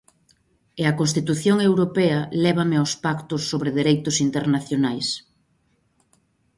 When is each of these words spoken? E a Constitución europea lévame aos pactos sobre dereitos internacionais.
E 0.81 0.83
a 0.91 0.97
Constitución 0.99 1.57
europea 1.69 2.19
lévame 2.43 2.75
aos 2.79 2.93
pactos 3.05 3.41
sobre 3.51 3.75
dereitos 3.79 4.15
internacionais. 4.27 5.07